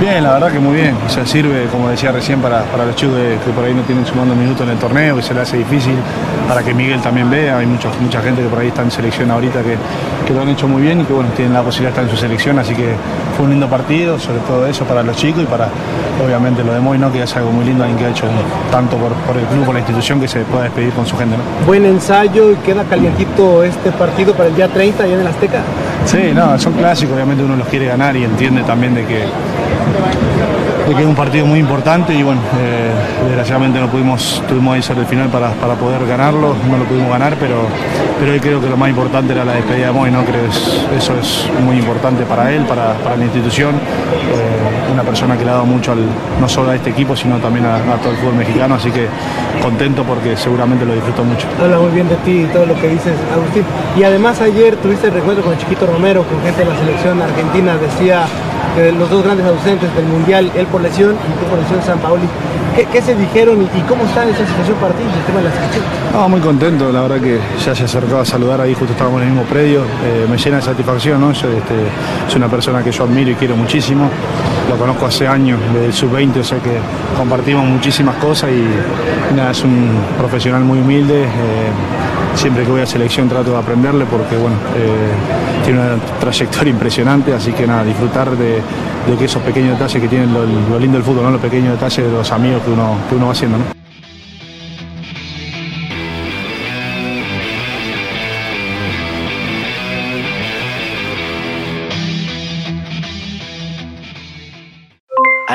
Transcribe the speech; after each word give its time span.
Bien, 0.00 0.22
la 0.22 0.34
verdad 0.34 0.52
que 0.52 0.58
muy 0.58 0.76
bien. 0.76 0.94
O 1.06 1.08
sea, 1.08 1.24
sirve, 1.24 1.66
como 1.72 1.88
decía 1.88 2.12
recién, 2.12 2.40
para, 2.40 2.64
para 2.64 2.84
los 2.84 2.94
chicos 2.96 3.16
que, 3.16 3.50
por 3.50 3.64
ahí 3.64 3.72
no 3.72 3.80
tienen 3.82 4.04
sumando 4.04 4.34
minutos 4.34 4.66
en 4.66 4.72
el 4.74 4.78
torneo, 4.78 5.16
que 5.16 5.22
se 5.22 5.32
le 5.32 5.40
hace 5.40 5.56
difícil, 5.56 5.94
para 6.46 6.62
que 6.62 6.74
Miguel 6.74 7.00
también 7.00 7.30
vea. 7.30 7.56
Hay 7.58 7.66
mucha, 7.66 7.88
mucha 8.00 8.20
gente 8.20 8.42
que 8.42 8.48
por 8.48 8.58
ahí 8.58 8.68
está 8.68 8.82
en 8.82 8.90
selección 8.90 9.30
ahorita 9.30 9.62
que, 9.62 9.76
que 10.26 10.34
lo 10.34 10.42
han 10.42 10.50
hecho 10.50 10.68
muy 10.68 10.82
bien 10.82 11.00
y 11.00 11.04
que 11.04 11.14
bueno, 11.14 11.30
tienen 11.34 11.54
la 11.54 11.62
posibilidad 11.62 11.94
de 11.94 12.02
estar 12.02 12.04
en 12.04 12.10
su 12.10 12.16
selección. 12.16 12.58
Así 12.58 12.74
que 12.74 12.94
fue 13.36 13.46
un 13.46 13.52
lindo 13.52 13.68
partido, 13.68 14.18
sobre 14.18 14.40
todo 14.40 14.66
eso 14.66 14.84
para 14.84 15.02
los 15.02 15.16
chicos 15.16 15.42
y 15.42 15.46
para, 15.46 15.68
obviamente, 16.22 16.62
lo 16.62 16.74
de 16.74 16.80
Moy, 16.80 16.98
¿no? 16.98 17.10
que 17.10 17.22
es 17.22 17.34
algo 17.34 17.50
muy 17.50 17.64
lindo, 17.64 17.82
alguien 17.82 17.98
que 17.98 18.04
ha 18.04 18.10
hecho 18.10 18.26
tanto 18.70 18.98
por, 18.98 19.12
por 19.12 19.36
el 19.38 19.46
club, 19.46 19.64
por 19.64 19.74
la 19.74 19.80
institución, 19.80 20.20
que 20.20 20.28
se 20.28 20.40
pueda 20.40 20.64
despedir 20.64 20.92
con 20.92 21.06
su 21.06 21.16
gente. 21.16 21.36
¿no? 21.38 21.66
Buen 21.66 21.86
ensayo 21.86 22.52
y 22.52 22.56
queda 22.56 22.84
calientito 22.84 23.64
este 23.64 23.90
partido 23.92 24.34
para 24.34 24.50
el 24.50 24.56
día 24.56 24.68
30 24.68 25.04
allá 25.04 25.14
en 25.14 25.20
el 25.20 25.26
Azteca. 25.26 25.62
Sí, 26.04 26.32
no, 26.34 26.58
son 26.58 26.74
clásicos, 26.74 27.14
obviamente 27.14 27.42
uno 27.42 27.56
los 27.56 27.66
quiere 27.66 27.86
ganar 27.86 28.14
y 28.14 28.24
entiende 28.24 28.62
también 28.62 28.94
de 28.94 29.04
que, 29.04 29.24
de 30.88 30.94
que 30.94 31.00
es 31.02 31.06
un 31.08 31.16
partido 31.16 31.44
muy 31.46 31.58
importante 31.58 32.14
y 32.14 32.22
bueno, 32.22 32.40
eh, 32.60 32.92
desgraciadamente 33.26 33.80
no 33.80 33.88
pudimos, 33.88 34.40
tuvimos 34.48 34.76
ahí 34.76 34.82
sobre 34.82 35.00
el 35.00 35.06
final 35.06 35.28
para, 35.28 35.50
para 35.50 35.74
poder 35.74 36.06
ganarlo, 36.06 36.54
no 36.70 36.78
lo 36.78 36.84
pudimos 36.84 37.10
ganar, 37.10 37.34
pero, 37.40 37.56
pero 38.20 38.32
hoy 38.32 38.38
creo 38.38 38.60
que 38.60 38.68
lo 38.68 38.76
más 38.76 38.88
importante 38.90 39.32
era 39.32 39.44
la 39.44 39.54
despedida 39.54 39.86
de 39.88 39.92
Moy, 39.92 40.12
¿no? 40.12 40.24
Creo 40.24 40.42
que 40.42 40.48
es- 40.48 40.86
eso 40.96 41.14
es 41.20 41.48
muy 41.64 41.76
importante 41.78 42.22
para 42.24 42.52
él, 42.52 42.62
para, 42.66 42.92
para 43.02 43.16
la 43.16 43.24
institución, 43.24 43.74
eh, 43.74 44.65
una 44.96 45.04
persona 45.04 45.36
que 45.36 45.44
le 45.44 45.50
ha 45.50 45.54
dado 45.60 45.66
mucho 45.66 45.92
al, 45.92 46.00
no 46.40 46.48
solo 46.48 46.70
a 46.70 46.74
este 46.74 46.90
equipo, 46.90 47.14
sino 47.14 47.36
también 47.38 47.66
a, 47.66 47.76
a 47.76 47.96
todo 48.00 48.12
el 48.12 48.16
fútbol 48.18 48.36
mexicano, 48.36 48.74
así 48.76 48.90
que 48.90 49.06
contento 49.62 50.04
porque 50.04 50.36
seguramente 50.36 50.86
lo 50.86 50.94
disfruto 50.94 51.22
mucho. 51.22 51.46
Habla 51.60 51.78
muy 51.78 51.90
bien 51.90 52.08
de 52.08 52.16
ti 52.16 52.42
y 52.42 52.46
todo 52.46 52.64
lo 52.64 52.74
que 52.80 52.88
dices, 52.88 53.14
Agustín. 53.32 53.64
Y 53.96 54.02
además 54.02 54.40
ayer 54.40 54.76
tuviste 54.76 55.08
el 55.08 55.12
recuerdo 55.12 55.42
con 55.42 55.52
el 55.52 55.58
Chiquito 55.58 55.86
Romero, 55.86 56.24
con 56.24 56.40
gente 56.42 56.64
de 56.64 56.70
la 56.70 56.78
selección 56.78 57.20
argentina, 57.20 57.76
decía 57.76 58.24
que 58.74 58.92
los 58.92 59.08
dos 59.10 59.22
grandes 59.22 59.46
ausentes 59.46 59.94
del 59.94 60.06
Mundial, 60.06 60.50
él 60.54 60.66
por 60.66 60.80
lesión 60.80 61.12
y 61.12 61.32
tú 61.40 61.46
por 61.50 61.58
lesión 61.58 61.82
San 61.84 61.98
Paoli. 61.98 62.26
¿Qué, 62.74 62.84
qué 62.92 63.00
se 63.00 63.14
dijeron 63.14 63.62
y, 63.62 63.78
y 63.78 63.80
cómo 63.88 64.04
está 64.04 64.22
en 64.22 64.30
esa 64.34 64.46
situación 64.46 64.76
para 64.76 64.92
ti, 64.92 65.02
el 65.02 65.24
tema 65.24 65.38
de 65.38 65.44
la 65.44 65.50
selección? 65.50 65.82
No, 66.12 66.28
muy 66.28 66.40
contento, 66.40 66.92
la 66.92 67.00
verdad 67.00 67.20
que 67.20 67.40
ya 67.64 67.74
se 67.74 67.84
acercaba 67.84 68.20
a 68.20 68.24
saludar 68.26 68.60
ahí, 68.60 68.74
justo 68.74 68.92
estábamos 68.92 69.22
en 69.22 69.28
el 69.28 69.32
mismo 69.32 69.48
predio, 69.48 69.80
eh, 69.80 70.26
me 70.28 70.36
llena 70.36 70.56
de 70.56 70.62
satisfacción, 70.62 71.18
¿no? 71.18 71.32
Yo, 71.32 71.48
este, 71.48 71.74
es 72.28 72.34
una 72.36 72.48
persona 72.48 72.84
que 72.84 72.92
yo 72.92 73.04
admiro 73.04 73.30
y 73.30 73.34
quiero 73.36 73.56
muchísimo, 73.56 74.10
lo 74.68 74.76
conozco 74.76 75.06
hace 75.06 75.26
años, 75.26 75.60
desde 75.72 75.86
el 75.86 75.92
sub-20, 75.92 76.40
o 76.40 76.44
sea 76.44 76.58
que 76.58 76.78
compartimos 77.16 77.64
muchísimas 77.64 78.16
cosas 78.16 78.50
y 78.50 79.34
nada, 79.34 79.50
es 79.50 79.62
un 79.62 79.90
profesional 80.18 80.62
muy 80.62 80.78
humilde, 80.78 81.24
eh, 81.24 81.26
siempre 82.34 82.64
que 82.64 82.70
voy 82.70 82.80
a 82.80 82.86
selección 82.86 83.28
trato 83.28 83.52
de 83.52 83.58
aprenderle 83.58 84.04
porque 84.06 84.36
bueno, 84.36 84.56
eh, 84.76 85.64
tiene 85.64 85.80
una 85.80 85.96
trayectoria 86.20 86.70
impresionante, 86.70 87.32
así 87.32 87.52
que 87.52 87.66
nada, 87.66 87.84
disfrutar 87.84 88.30
de, 88.36 88.54
de 88.54 89.16
que 89.18 89.24
esos 89.24 89.42
pequeños 89.42 89.78
detalles 89.78 90.02
que 90.02 90.08
tienen 90.08 90.32
lo, 90.32 90.44
lo 90.44 90.78
lindo 90.78 90.98
del 90.98 91.04
fútbol, 91.04 91.24
¿no? 91.24 91.30
los 91.30 91.40
pequeños 91.40 91.72
detalles 91.72 92.04
de 92.06 92.12
los 92.12 92.30
amigos 92.32 92.62
que 92.62 92.70
uno, 92.70 92.96
que 93.08 93.14
uno 93.14 93.26
va 93.26 93.32
haciendo. 93.32 93.58
¿no? 93.58 93.85